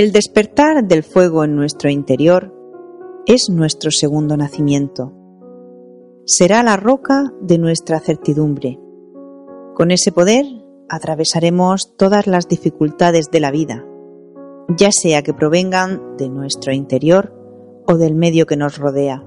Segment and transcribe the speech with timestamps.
[0.00, 2.54] El despertar del fuego en nuestro interior
[3.26, 5.12] es nuestro segundo nacimiento.
[6.24, 8.80] Será la roca de nuestra certidumbre.
[9.74, 10.46] Con ese poder
[10.88, 13.84] atravesaremos todas las dificultades de la vida,
[14.74, 17.34] ya sea que provengan de nuestro interior
[17.86, 19.22] o del medio que nos rodea.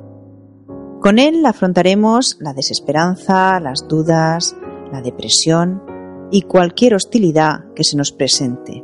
[1.02, 4.56] Con él afrontaremos la desesperanza, las dudas,
[4.92, 5.84] la depresión
[6.32, 8.84] y cualquier hostilidad que se nos presente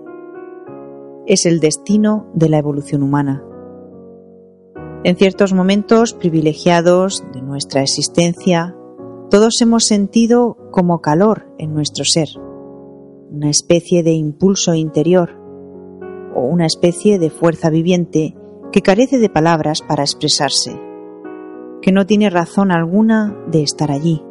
[1.30, 3.44] es el destino de la evolución humana.
[5.04, 8.76] En ciertos momentos privilegiados de nuestra existencia,
[9.30, 12.30] todos hemos sentido como calor en nuestro ser,
[13.30, 15.40] una especie de impulso interior
[16.34, 18.36] o una especie de fuerza viviente
[18.72, 20.82] que carece de palabras para expresarse,
[21.84, 24.24] que no tiene razón alguna de estar allí,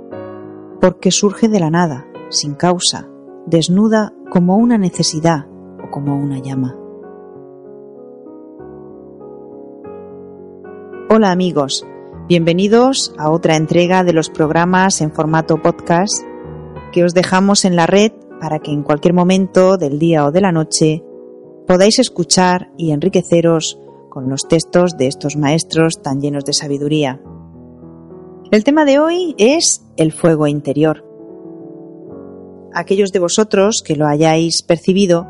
[0.81, 3.09] porque surge de la nada, sin causa,
[3.47, 5.47] desnuda como una necesidad
[5.81, 6.77] o como una llama.
[11.11, 11.87] Hola amigos,
[12.29, 16.23] bienvenidos a otra entrega de los programas en formato podcast
[16.93, 20.43] que os dejamos en la red para que en cualquier momento del día o de
[20.43, 21.03] la noche
[21.67, 23.81] podáis escuchar y enriqueceros
[24.11, 27.23] con los textos de estos maestros tan llenos de sabiduría.
[28.51, 31.07] El tema de hoy es el fuego interior.
[32.75, 35.27] Aquellos de vosotros que lo hayáis percibido,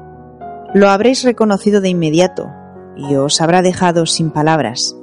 [0.74, 2.48] lo habréis reconocido de inmediato
[2.96, 4.98] y os habrá dejado sin palabras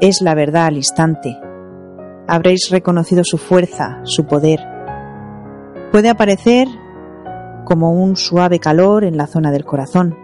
[0.00, 1.38] es la verdad al instante.
[2.26, 4.60] Habréis reconocido su fuerza, su poder.
[5.90, 6.68] Puede aparecer
[7.64, 10.16] como un suave calor en la zona del corazón.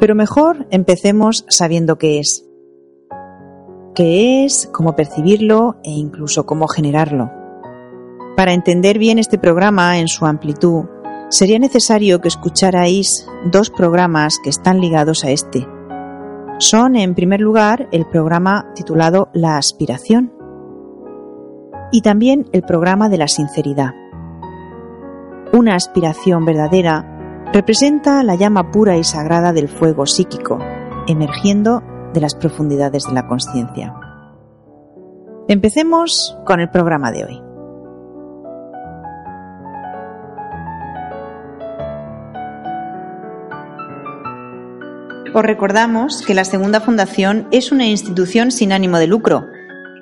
[0.00, 2.44] Pero mejor empecemos sabiendo qué es.
[3.94, 7.30] Qué es, cómo percibirlo e incluso cómo generarlo.
[8.36, 10.86] Para entender bien este programa en su amplitud,
[11.30, 15.68] sería necesario que escucharais dos programas que están ligados a este
[16.58, 20.32] son, en primer lugar, el programa titulado La aspiración
[21.90, 23.90] y también el programa de la sinceridad.
[25.52, 30.58] Una aspiración verdadera representa la llama pura y sagrada del fuego psíquico,
[31.06, 31.82] emergiendo
[32.12, 33.94] de las profundidades de la conciencia.
[35.48, 37.53] Empecemos con el programa de hoy.
[45.34, 49.48] Os recordamos que la Segunda Fundación es una institución sin ánimo de lucro,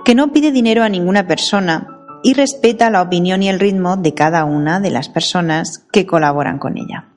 [0.04, 1.88] que no pide dinero a ninguna persona
[2.22, 6.58] y respeta la opinión y el ritmo de cada una de las personas que colaboran
[6.58, 7.11] con ella.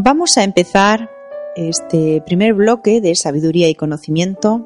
[0.00, 1.10] Vamos a empezar
[1.56, 4.64] este primer bloque de sabiduría y conocimiento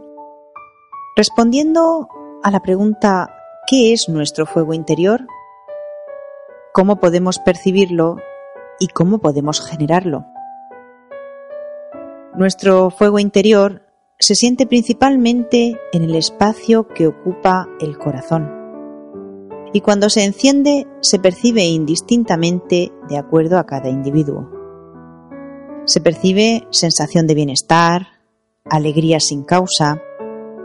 [1.17, 2.07] respondiendo
[2.43, 3.35] a la pregunta
[3.67, 5.27] ¿qué es nuestro fuego interior?
[6.75, 8.19] ¿Cómo podemos percibirlo
[8.79, 10.27] y cómo podemos generarlo?
[12.35, 13.87] Nuestro fuego interior
[14.19, 18.53] se siente principalmente en el espacio que ocupa el corazón
[19.73, 24.62] y cuando se enciende se percibe indistintamente de acuerdo a cada individuo.
[25.85, 28.07] Se percibe sensación de bienestar,
[28.65, 30.01] alegría sin causa,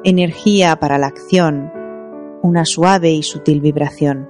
[0.04, 1.72] energía para la acción,
[2.44, 4.30] una suave y sutil vibración.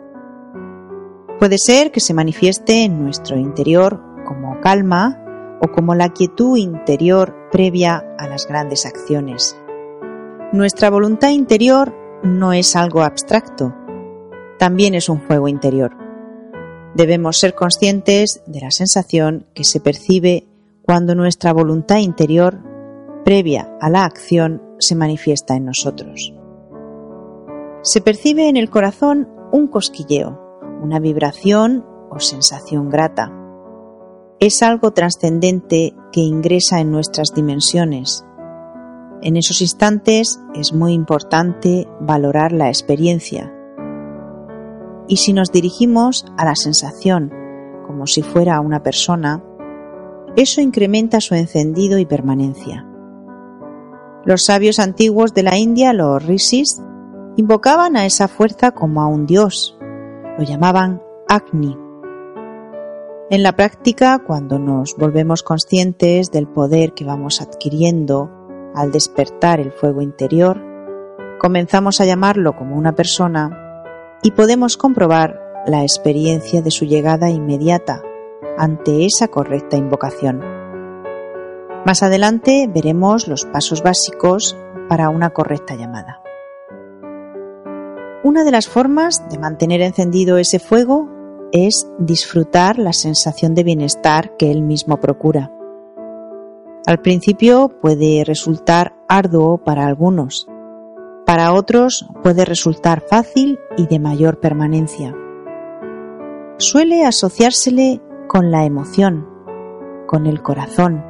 [1.39, 5.21] Puede ser que se manifieste en nuestro interior como calma
[5.61, 9.59] o como la quietud interior previa a las grandes acciones.
[10.53, 11.93] Nuestra voluntad interior
[12.23, 13.75] no es algo abstracto,
[14.57, 15.97] también es un fuego interior.
[16.95, 20.46] Debemos ser conscientes de la sensación que se percibe
[20.87, 22.63] cuando nuestra voluntad interior,
[23.25, 26.33] previa a la acción, se manifiesta en nosotros.
[27.81, 30.39] Se percibe en el corazón un cosquilleo,
[30.81, 33.33] una vibración o sensación grata.
[34.39, 38.25] Es algo trascendente que ingresa en nuestras dimensiones.
[39.21, 43.53] En esos instantes es muy importante valorar la experiencia.
[45.09, 47.33] Y si nos dirigimos a la sensación
[47.85, 49.43] como si fuera una persona,
[50.37, 52.85] eso incrementa su encendido y permanencia.
[54.23, 56.79] Los sabios antiguos de la India, los rishis,
[57.37, 59.79] invocaban a esa fuerza como a un dios.
[60.37, 61.75] Lo llamaban Agni.
[63.31, 68.29] En la práctica, cuando nos volvemos conscientes del poder que vamos adquiriendo
[68.75, 70.61] al despertar el fuego interior,
[71.39, 73.81] comenzamos a llamarlo como una persona
[74.21, 78.03] y podemos comprobar la experiencia de su llegada inmediata
[78.57, 80.41] ante esa correcta invocación.
[81.85, 84.57] Más adelante veremos los pasos básicos
[84.89, 86.21] para una correcta llamada.
[88.23, 91.09] Una de las formas de mantener encendido ese fuego
[91.51, 95.51] es disfrutar la sensación de bienestar que él mismo procura.
[96.85, 100.47] Al principio puede resultar arduo para algunos,
[101.25, 105.13] para otros puede resultar fácil y de mayor permanencia.
[106.57, 109.27] Suele asociársele con la emoción,
[110.07, 111.03] con el corazón.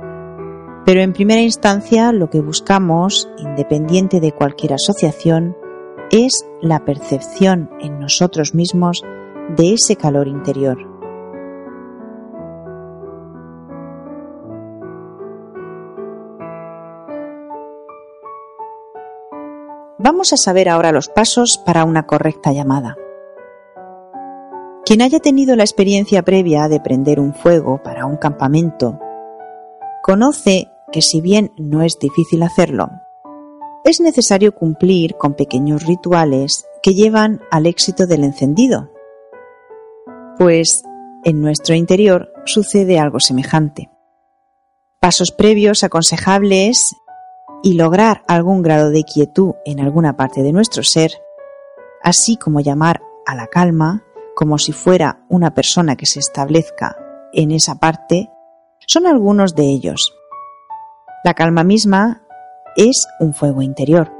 [0.85, 5.57] Pero en primera instancia lo que buscamos, independiente de cualquier asociación,
[6.11, 9.03] es la percepción en nosotros mismos
[9.55, 10.77] de ese calor interior.
[19.99, 22.95] Vamos a saber ahora los pasos para una correcta llamada.
[24.87, 28.97] Quien haya tenido la experiencia previa de prender un fuego para un campamento,
[30.01, 32.89] conoce que si bien no es difícil hacerlo,
[33.83, 38.89] es necesario cumplir con pequeños rituales que llevan al éxito del encendido,
[40.37, 40.83] pues
[41.25, 43.89] en nuestro interior sucede algo semejante.
[45.01, 46.95] Pasos previos aconsejables
[47.61, 51.11] y lograr algún grado de quietud en alguna parte de nuestro ser,
[52.01, 54.06] así como llamar a la calma,
[54.37, 56.95] como si fuera una persona que se establezca
[57.33, 58.29] en esa parte,
[58.85, 60.13] son algunos de ellos.
[61.23, 62.21] La calma misma
[62.75, 64.13] es un fuego interior.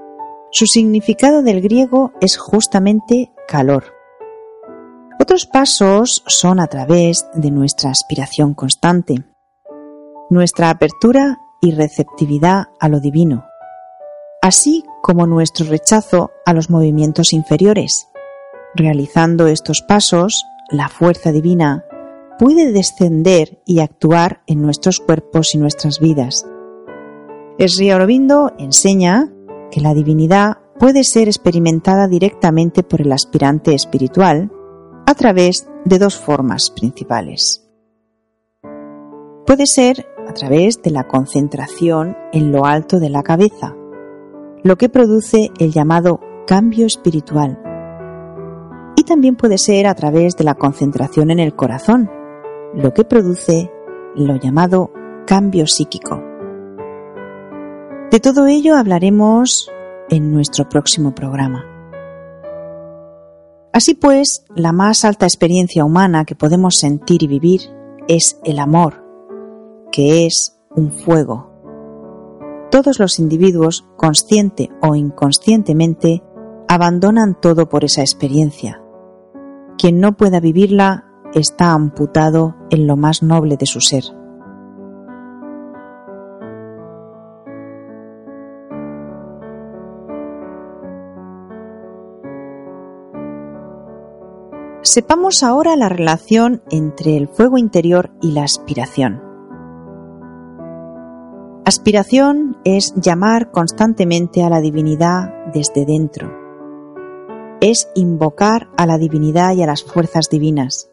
[0.50, 3.94] Su significado del griego es justamente calor.
[5.20, 9.24] Otros pasos son a través de nuestra aspiración constante,
[10.32, 13.46] nuestra apertura y receptividad a lo divino,
[14.42, 18.08] así como nuestro rechazo a los movimientos inferiores,
[18.78, 21.84] Realizando estos pasos, la fuerza divina
[22.38, 26.46] puede descender y actuar en nuestros cuerpos y nuestras vidas.
[27.58, 29.34] Sri Aurobindo enseña
[29.72, 34.52] que la divinidad puede ser experimentada directamente por el aspirante espiritual
[35.08, 37.68] a través de dos formas principales.
[39.48, 43.76] Puede ser a través de la concentración en lo alto de la cabeza,
[44.62, 47.60] lo que produce el llamado cambio espiritual,
[49.08, 52.12] también puede ser a través de la concentración en el corazón,
[52.76, 53.72] lo que produce
[54.16, 54.92] lo llamado
[55.26, 56.22] cambio psíquico.
[58.12, 59.72] De todo ello hablaremos
[60.10, 61.66] en nuestro próximo programa.
[63.74, 67.62] Así pues, la más alta experiencia humana que podemos sentir y vivir
[68.08, 69.04] es el amor,
[69.92, 71.52] que es un fuego.
[72.72, 76.24] Todos los individuos, consciente o inconscientemente,
[76.68, 78.82] abandonan todo por esa experiencia.
[79.78, 84.04] Quien no pueda vivirla está amputado en lo más noble de su ser.
[94.82, 99.22] Sepamos ahora la relación entre el fuego interior y la aspiración.
[101.66, 106.47] Aspiración es llamar constantemente a la divinidad desde dentro.
[107.60, 110.92] Es invocar a la divinidad y a las fuerzas divinas.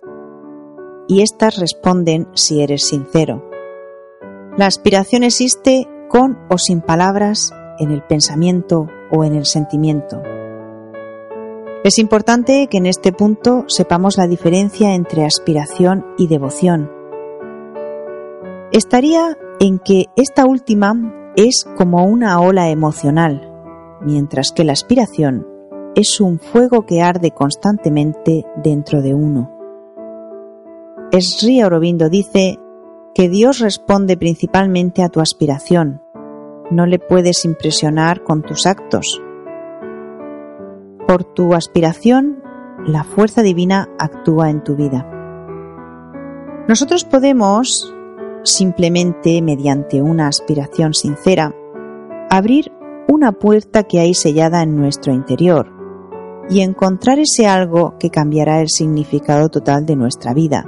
[1.07, 3.45] Y éstas responden si eres sincero.
[4.57, 10.23] La aspiración existe con o sin palabras, en el pensamiento o en el sentimiento.
[11.85, 16.91] Es importante que en este punto sepamos la diferencia entre aspiración y devoción.
[18.73, 20.95] Estaría en que esta última
[21.37, 23.53] es como una ola emocional,
[24.01, 25.54] mientras que la aspiración
[25.95, 29.51] es un fuego que arde constantemente dentro de uno.
[31.13, 32.59] Sri Aurobindo dice
[33.15, 36.03] que Dios responde principalmente a tu aspiración.
[36.71, 39.23] No le puedes impresionar con tus actos,
[41.07, 42.43] por tu aspiración,
[42.87, 45.07] la fuerza divina actúa en tu vida.
[46.67, 47.95] Nosotros podemos,
[48.43, 51.55] simplemente mediante una aspiración sincera,
[52.31, 52.73] abrir
[53.07, 55.74] una puerta que hay sellada en nuestro interior
[56.49, 60.65] y encontrar ese algo que cambiará el significado total de nuestra vida,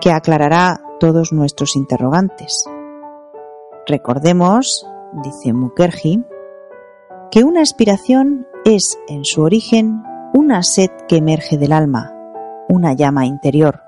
[0.00, 2.64] que aclarará todos nuestros interrogantes.
[3.86, 4.86] Recordemos,
[5.22, 6.24] dice Mukherjee,
[7.30, 10.02] que una aspiración es en su origen
[10.34, 12.12] una sed que emerge del alma,
[12.68, 13.82] una llama interior,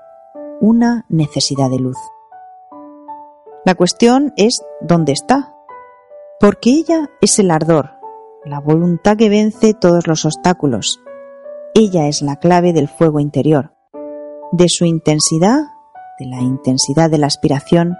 [0.59, 1.97] una necesidad de luz.
[3.63, 5.55] La cuestión es dónde está,
[6.39, 8.00] porque ella es el ardor,
[8.43, 10.99] la voluntad que vence todos los obstáculos.
[11.75, 13.73] Ella es la clave del fuego interior.
[14.51, 15.59] De su intensidad,
[16.19, 17.95] de la intensidad de la aspiración,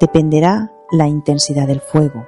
[0.00, 2.26] dependerá la intensidad del fuego.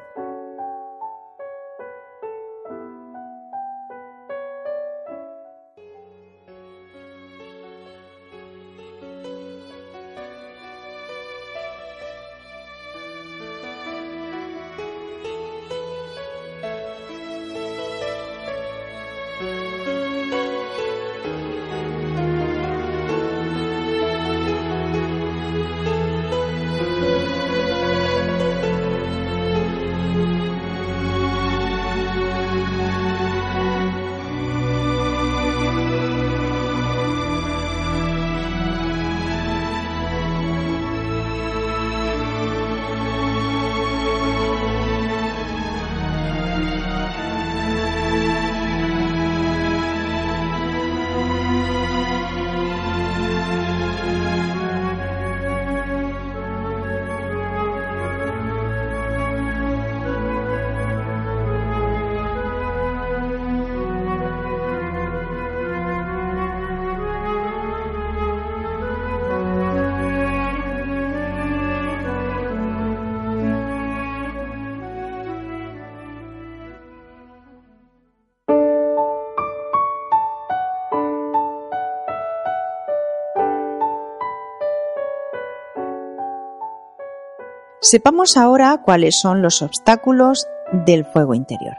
[87.89, 91.77] Sepamos ahora cuáles son los obstáculos del fuego interior.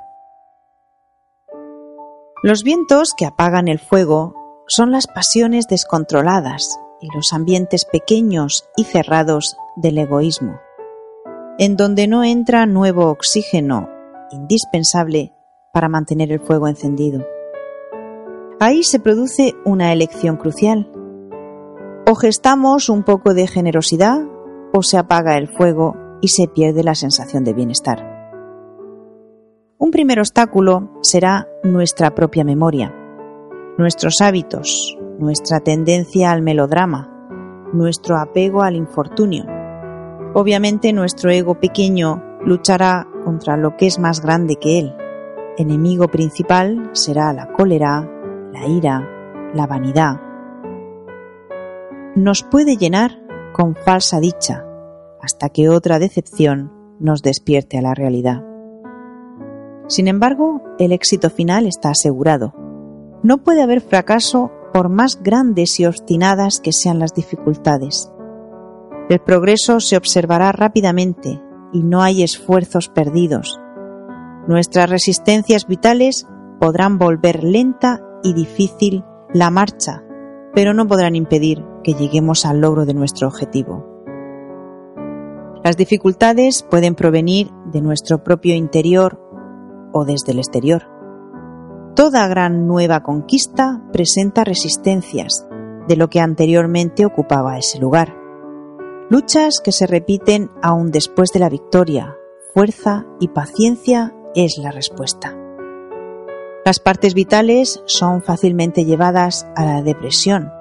[2.44, 4.34] Los vientos que apagan el fuego
[4.68, 10.62] son las pasiones descontroladas y los ambientes pequeños y cerrados del egoísmo,
[11.58, 13.90] en donde no entra nuevo oxígeno
[14.32, 15.34] indispensable
[15.74, 17.28] para mantener el fuego encendido.
[18.62, 20.90] Ahí se produce una elección crucial.
[22.10, 24.22] O gestamos un poco de generosidad
[24.74, 28.18] o se apaga el fuego y se pierde la sensación de bienestar.
[29.78, 32.94] Un primer obstáculo será nuestra propia memoria,
[33.78, 39.46] nuestros hábitos, nuestra tendencia al melodrama, nuestro apego al infortunio.
[40.34, 44.96] Obviamente nuestro ego pequeño luchará contra lo que es más grande que él.
[45.58, 48.10] Enemigo principal será la cólera,
[48.52, 49.08] la ira,
[49.54, 50.22] la vanidad.
[52.16, 53.27] Nos puede llenar
[53.58, 54.64] con falsa dicha,
[55.20, 58.44] hasta que otra decepción nos despierte a la realidad.
[59.88, 62.54] Sin embargo, el éxito final está asegurado.
[63.24, 68.12] No puede haber fracaso por más grandes y obstinadas que sean las dificultades.
[69.10, 71.42] El progreso se observará rápidamente
[71.74, 73.60] y no hay esfuerzos perdidos.
[74.48, 76.28] Nuestras resistencias vitales
[76.60, 80.04] podrán volver lenta y difícil la marcha,
[80.54, 83.86] pero no podrán impedir que lleguemos al logro de nuestro objetivo.
[85.64, 89.22] Las dificultades pueden provenir de nuestro propio interior
[89.94, 90.84] o desde el exterior.
[91.96, 95.48] Toda gran nueva conquista presenta resistencias
[95.88, 98.14] de lo que anteriormente ocupaba ese lugar.
[99.10, 102.18] Luchas que se repiten aún después de la victoria.
[102.54, 105.38] Fuerza y paciencia es la respuesta.
[106.66, 110.52] Las partes vitales son fácilmente llevadas a la depresión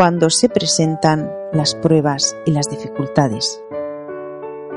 [0.00, 3.62] cuando se presentan las pruebas y las dificultades.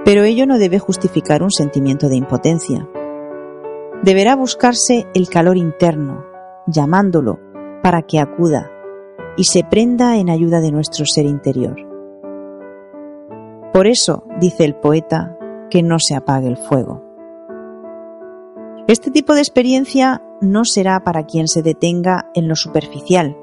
[0.03, 2.89] Pero ello no debe justificar un sentimiento de impotencia.
[4.03, 6.25] Deberá buscarse el calor interno,
[6.67, 7.39] llamándolo
[7.81, 8.69] para que acuda
[9.37, 11.77] y se prenda en ayuda de nuestro ser interior.
[13.71, 15.37] Por eso, dice el poeta,
[15.69, 17.01] que no se apague el fuego.
[18.89, 23.37] Este tipo de experiencia no será para quien se detenga en lo superficial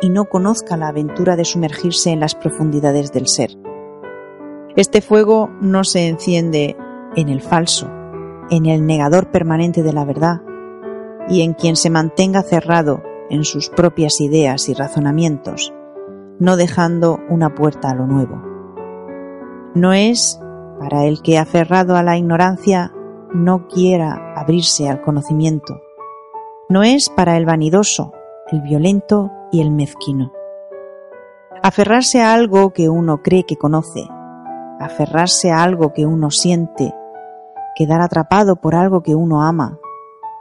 [0.00, 3.50] y no conozca la aventura de sumergirse en las profundidades del ser.
[4.76, 6.76] Este fuego no se enciende
[7.16, 7.90] en el falso,
[8.50, 10.42] en el negador permanente de la verdad,
[11.28, 15.72] y en quien se mantenga cerrado en sus propias ideas y razonamientos,
[16.38, 18.40] no dejando una puerta a lo nuevo.
[19.74, 20.40] No es
[20.78, 22.92] para el que aferrado a la ignorancia
[23.34, 25.80] no quiera abrirse al conocimiento.
[26.68, 28.12] No es para el vanidoso,
[28.50, 30.32] el violento el mezquino.
[31.62, 34.08] Aferrarse a algo que uno cree que conoce,
[34.78, 36.94] aferrarse a algo que uno siente,
[37.74, 39.78] quedar atrapado por algo que uno ama,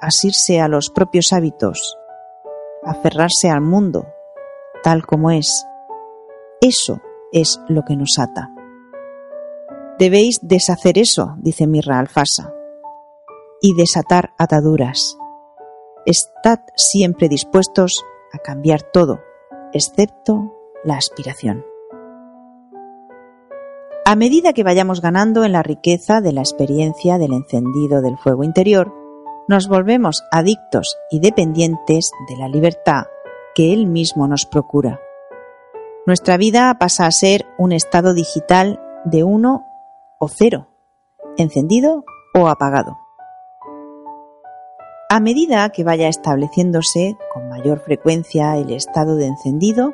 [0.02, 1.98] asirse a los propios hábitos,
[2.84, 4.06] aferrarse al mundo,
[4.84, 5.66] tal como es.
[6.62, 7.00] Eso
[7.32, 8.52] es lo que nos ata.
[9.98, 12.54] Debéis deshacer eso, dice Mirra Alfasa,
[13.62, 15.18] y desatar ataduras.
[16.06, 18.04] Estad siempre dispuestos
[18.36, 19.22] a cambiar todo,
[19.74, 21.66] excepto la aspiración.
[24.06, 28.44] A medida que vayamos ganando en la riqueza de la experiencia del encendido del fuego
[28.44, 28.94] interior,
[29.48, 33.06] nos volvemos adictos y dependientes de la libertad
[33.56, 35.00] que Él mismo nos procura.
[36.06, 39.66] Nuestra vida pasa a ser un estado digital de uno
[40.20, 40.68] o cero,
[41.38, 42.04] encendido
[42.36, 43.05] o apagado.
[45.08, 49.94] A medida que vaya estableciéndose con mayor frecuencia el estado de encendido,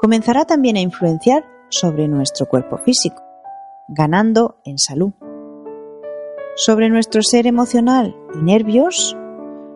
[0.00, 3.22] comenzará también a influenciar sobre nuestro cuerpo físico,
[3.86, 5.12] ganando en salud.
[6.56, 9.16] Sobre nuestro ser emocional y nervios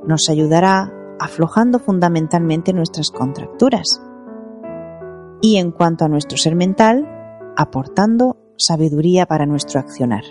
[0.05, 4.02] nos ayudará aflojando fundamentalmente nuestras contracturas.
[5.40, 7.09] Y en cuanto a nuestro ser mental,
[7.57, 10.24] aportando sabiduría para nuestro accionar.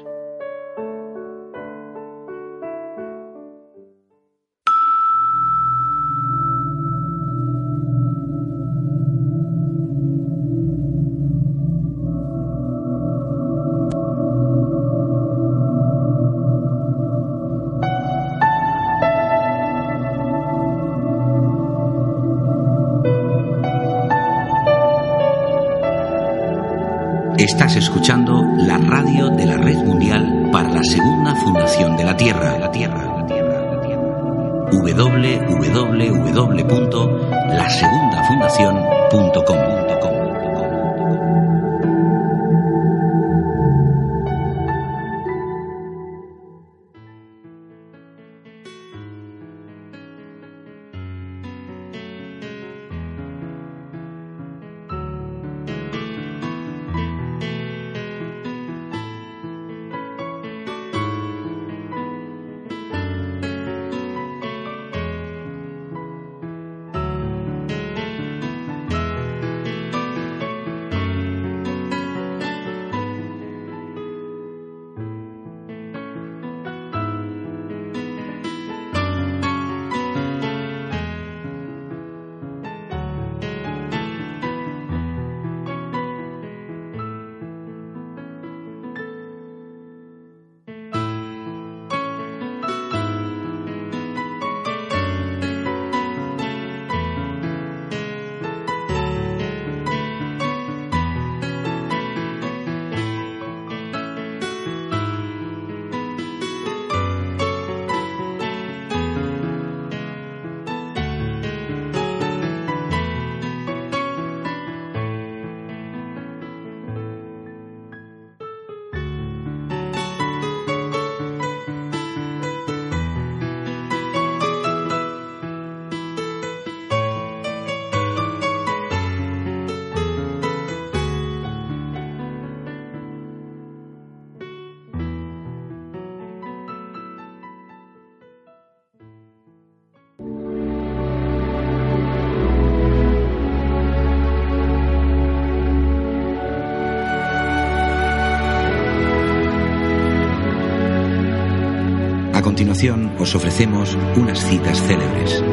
[152.89, 155.44] Os ofrecemos unas citas célebres.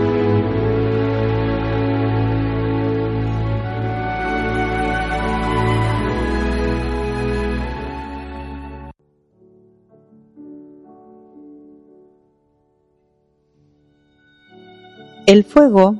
[15.26, 15.96] El fuego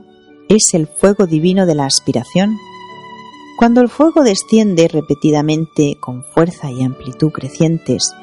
[0.48, 2.56] es el fuego divino de la aspiración.
[3.58, 8.14] Cuando el fuego desciende repetidamente con fuerza y amplitud crecientes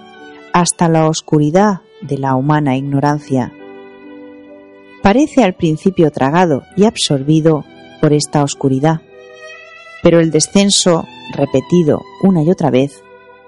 [0.53, 3.53] hasta la oscuridad de la humana ignorancia,
[5.01, 7.63] parece al principio tragado y absorbido
[8.01, 9.01] por esta oscuridad,
[10.03, 13.03] pero el descenso, repetido una y otra vez,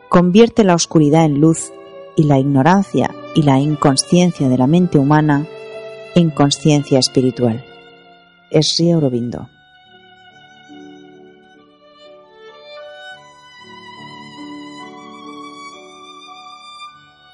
[0.09, 1.71] convierte la oscuridad en luz
[2.15, 5.47] y la ignorancia y la inconsciencia de la mente humana
[6.15, 7.63] en conciencia espiritual.
[8.49, 9.49] Es Sri Aurobindo.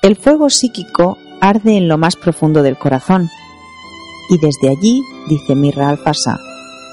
[0.03, 3.29] El fuego psíquico arde en lo más profundo del corazón
[4.29, 6.41] y desde allí, dice Mirra Alfasa,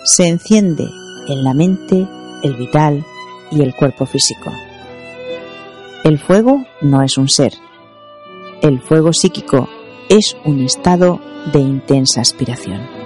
[0.04, 0.88] se enciende
[1.26, 2.06] en la mente,
[2.44, 3.04] el vital
[3.50, 4.52] y el cuerpo físico.
[6.04, 7.52] El fuego no es un ser.
[8.62, 9.68] El fuego psíquico
[10.08, 11.18] es un estado
[11.52, 12.99] de intensa aspiración.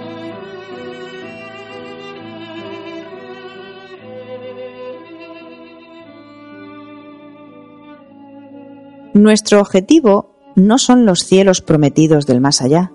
[9.15, 12.91] Nuestro objetivo no son los cielos prometidos del más allá,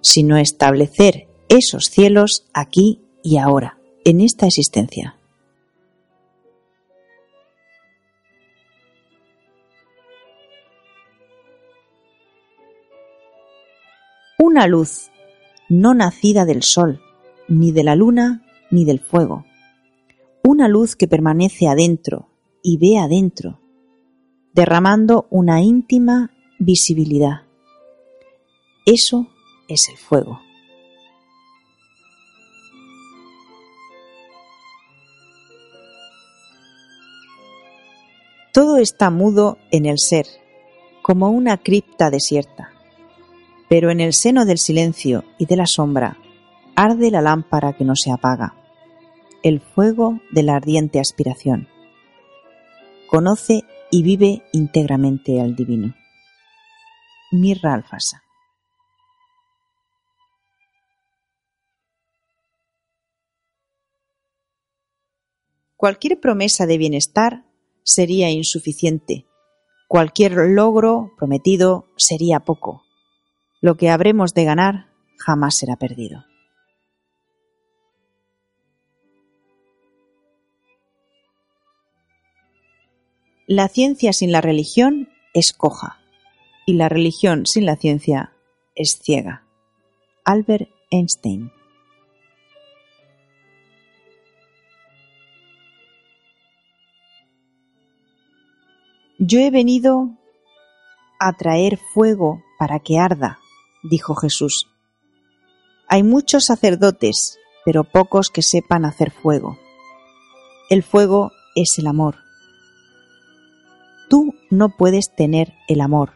[0.00, 5.16] sino establecer esos cielos aquí y ahora, en esta existencia.
[14.54, 15.10] una luz
[15.68, 17.00] no nacida del sol,
[17.48, 19.44] ni de la luna, ni del fuego.
[20.44, 22.28] Una luz que permanece adentro
[22.62, 23.58] y ve adentro,
[24.54, 27.42] derramando una íntima visibilidad.
[28.86, 29.28] Eso
[29.68, 30.40] es el fuego.
[38.52, 40.26] Todo está mudo en el ser,
[41.02, 42.74] como una cripta desierta
[43.68, 46.16] pero en el seno del silencio y de la sombra
[46.76, 48.54] arde la lámpara que no se apaga,
[49.42, 51.68] el fuego de la ardiente aspiración.
[53.08, 53.62] Conoce
[53.94, 55.94] y vive íntegramente al divino.
[57.30, 58.24] Mirra Alfasa.
[65.76, 67.44] Cualquier promesa de bienestar
[67.84, 69.26] sería insuficiente.
[69.86, 72.82] Cualquier logro prometido sería poco
[73.60, 76.24] lo que habremos de ganar jamás será perdido.
[83.46, 85.98] La ciencia sin la religión es coja
[86.64, 88.32] y la religión sin la ciencia
[88.74, 89.44] es ciega.
[90.24, 91.52] Albert Einstein
[99.18, 100.08] Yo he venido
[101.20, 103.40] a traer fuego para que arda
[103.82, 104.70] dijo Jesús.
[105.86, 109.58] Hay muchos sacerdotes, pero pocos que sepan hacer fuego.
[110.70, 112.23] El fuego es el amor.
[114.08, 116.12] Tú no puedes tener el amor.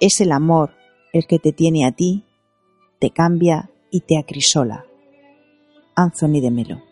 [0.00, 0.70] Es el amor
[1.12, 2.24] el que te tiene a ti,
[2.98, 4.84] te cambia y te acrisola.
[5.94, 6.91] Anthony de Melo.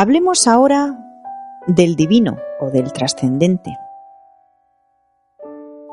[0.00, 0.96] Hablemos ahora
[1.66, 3.76] del divino o del trascendente.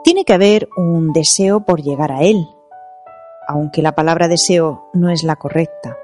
[0.03, 2.45] Tiene que haber un deseo por llegar a él,
[3.47, 5.97] aunque la palabra deseo no es la correcta.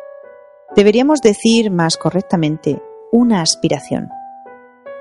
[0.75, 4.09] Deberíamos decir más correctamente una aspiración,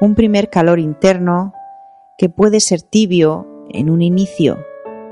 [0.02, 1.54] un primer calor interno
[2.18, 4.58] que puede ser tibio en un inicio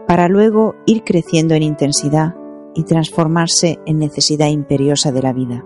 [0.07, 2.35] para luego ir creciendo en intensidad
[2.75, 5.65] y transformarse en necesidad imperiosa de la vida.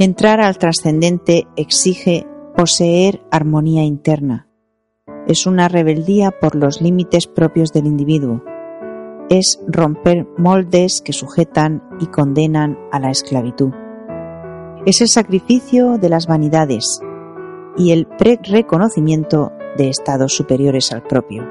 [0.00, 2.24] Entrar al trascendente exige
[2.56, 4.48] poseer armonía interna.
[5.26, 8.44] Es una rebeldía por los límites propios del individuo.
[9.28, 13.72] Es romper moldes que sujetan y condenan a la esclavitud.
[14.86, 17.00] Es el sacrificio de las vanidades
[17.76, 21.44] y el pre-reconocimiento de estados superiores al propio.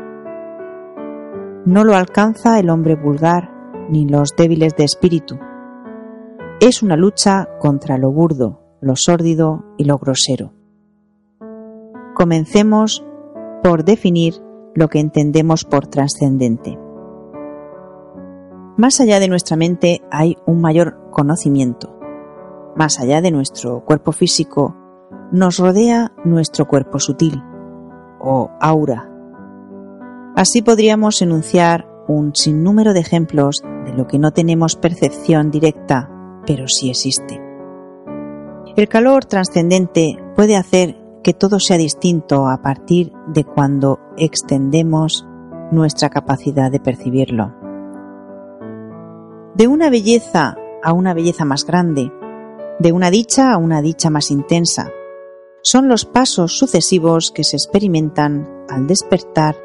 [1.66, 3.52] No lo alcanza el hombre vulgar
[3.90, 5.38] ni los débiles de espíritu,
[6.60, 10.54] es una lucha contra lo burdo, lo sórdido y lo grosero.
[12.16, 13.06] Comencemos
[13.64, 14.36] por definir
[14.74, 16.78] lo que entendemos por trascendente.
[18.76, 22.00] Más allá de nuestra mente hay un mayor conocimiento.
[22.76, 24.76] Más allá de nuestro cuerpo físico
[25.32, 27.42] nos rodea nuestro cuerpo sutil
[28.20, 29.12] o aura.
[30.36, 36.17] Así podríamos enunciar un sinnúmero de ejemplos de lo que no tenemos percepción directa
[36.48, 37.40] pero sí existe.
[38.76, 45.28] El calor trascendente puede hacer que todo sea distinto a partir de cuando extendemos
[45.72, 47.54] nuestra capacidad de percibirlo.
[49.56, 52.12] De una belleza a una belleza más grande,
[52.80, 54.90] de una dicha a una dicha más intensa,
[55.64, 59.58] son los pasos sucesivos que se experimentan al despertar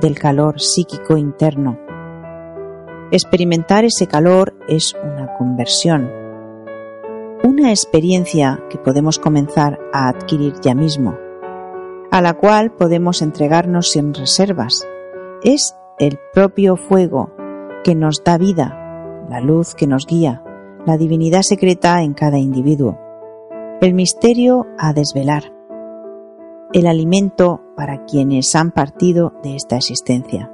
[0.00, 1.78] del calor psíquico interno.
[3.12, 6.23] Experimentar ese calor es una conversión,
[7.44, 11.14] una experiencia que podemos comenzar a adquirir ya mismo,
[12.10, 14.88] a la cual podemos entregarnos sin reservas.
[15.42, 17.34] Es el propio fuego
[17.84, 20.42] que nos da vida, la luz que nos guía,
[20.86, 22.98] la divinidad secreta en cada individuo,
[23.82, 25.52] el misterio a desvelar,
[26.72, 30.53] el alimento para quienes han partido de esta existencia.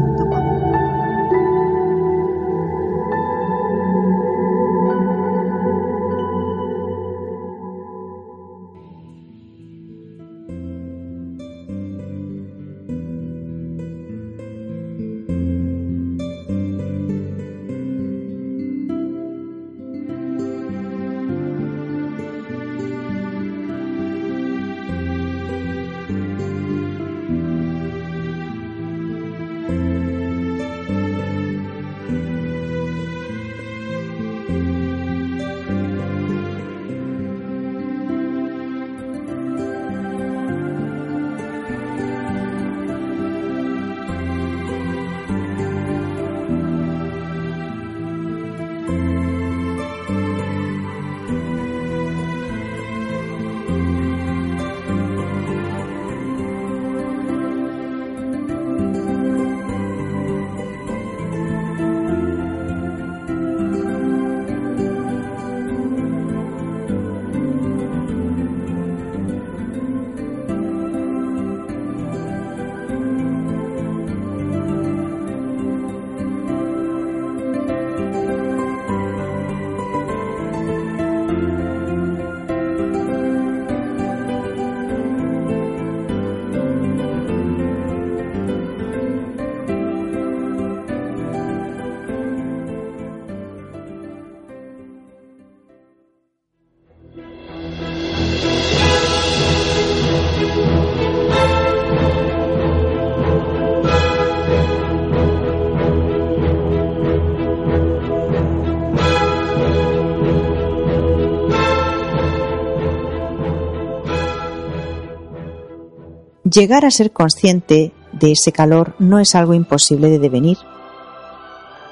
[116.51, 120.57] Llegar a ser consciente de ese calor no es algo imposible de devenir.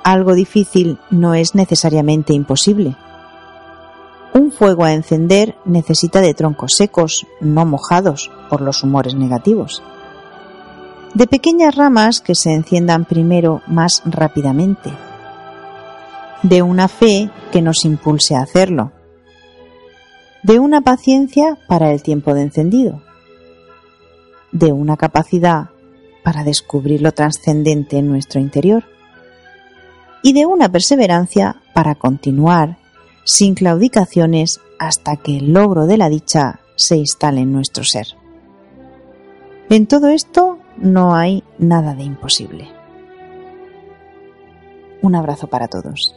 [0.03, 2.97] Algo difícil no es necesariamente imposible.
[4.33, 9.81] Un fuego a encender necesita de troncos secos, no mojados por los humores negativos.
[11.13, 14.91] De pequeñas ramas que se enciendan primero más rápidamente.
[16.43, 18.91] De una fe que nos impulse a hacerlo.
[20.43, 23.08] De una paciencia para el tiempo de encendido.
[24.51, 25.69] De una capacidad
[26.23, 28.83] para descubrir lo trascendente en nuestro interior.
[30.21, 32.77] Y de una perseverancia para continuar
[33.25, 38.07] sin claudicaciones hasta que el logro de la dicha se instale en nuestro ser.
[39.69, 42.67] En todo esto no hay nada de imposible.
[45.01, 46.15] Un abrazo para todos.